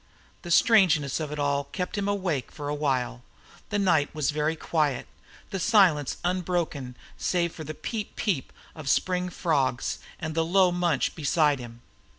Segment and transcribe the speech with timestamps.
[0.41, 3.21] The strangeness of it all kept him awake for a while.
[3.69, 5.05] The night was very quiet,
[5.51, 10.71] the silence being unbroken save for the "peep, peep," of spring frogs and the low
[10.71, 11.83] munch beside him.